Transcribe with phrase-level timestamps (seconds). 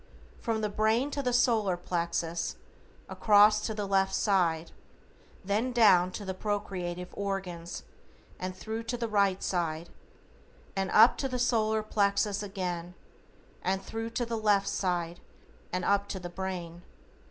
[0.39, 2.55] From the brain to the solar plexus,
[3.07, 4.71] across to the left side,
[5.45, 7.83] then down to the procreative organs
[8.39, 9.91] and thru to the right side,
[10.75, 12.95] and up to the solar plexus again
[13.61, 15.19] and thru to the left side
[15.71, 16.81] and up to the brain.